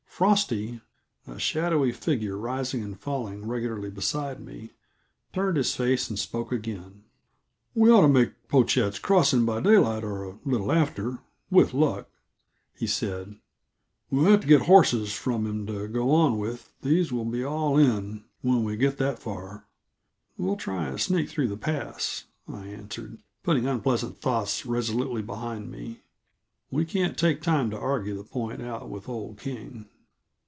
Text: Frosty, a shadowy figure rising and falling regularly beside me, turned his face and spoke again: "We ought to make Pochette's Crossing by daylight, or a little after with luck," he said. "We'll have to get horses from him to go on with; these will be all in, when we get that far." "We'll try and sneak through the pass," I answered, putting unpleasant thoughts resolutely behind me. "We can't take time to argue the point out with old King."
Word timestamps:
Frosty, 0.21 0.81
a 1.25 1.39
shadowy 1.39 1.91
figure 1.91 2.37
rising 2.37 2.83
and 2.83 2.99
falling 2.99 3.47
regularly 3.47 3.89
beside 3.89 4.39
me, 4.39 4.69
turned 5.33 5.57
his 5.57 5.75
face 5.75 6.11
and 6.11 6.19
spoke 6.19 6.51
again: 6.51 7.05
"We 7.73 7.89
ought 7.89 8.01
to 8.03 8.07
make 8.07 8.47
Pochette's 8.47 8.99
Crossing 8.99 9.45
by 9.47 9.61
daylight, 9.61 10.03
or 10.03 10.23
a 10.25 10.37
little 10.45 10.71
after 10.71 11.17
with 11.49 11.73
luck," 11.73 12.07
he 12.77 12.85
said. 12.85 13.37
"We'll 14.11 14.25
have 14.29 14.41
to 14.41 14.47
get 14.47 14.61
horses 14.63 15.11
from 15.11 15.47
him 15.47 15.65
to 15.65 15.87
go 15.87 16.11
on 16.11 16.37
with; 16.37 16.71
these 16.83 17.11
will 17.11 17.25
be 17.25 17.43
all 17.43 17.79
in, 17.79 18.23
when 18.43 18.63
we 18.63 18.77
get 18.77 18.99
that 18.99 19.17
far." 19.17 19.65
"We'll 20.37 20.55
try 20.55 20.87
and 20.89 21.01
sneak 21.01 21.29
through 21.29 21.47
the 21.47 21.57
pass," 21.57 22.25
I 22.47 22.67
answered, 22.67 23.17
putting 23.41 23.65
unpleasant 23.65 24.19
thoughts 24.21 24.67
resolutely 24.67 25.23
behind 25.23 25.71
me. 25.71 26.01
"We 26.69 26.85
can't 26.85 27.17
take 27.17 27.41
time 27.41 27.71
to 27.71 27.77
argue 27.79 28.15
the 28.15 28.23
point 28.23 28.61
out 28.61 28.87
with 28.87 29.09
old 29.09 29.39
King." 29.39 29.87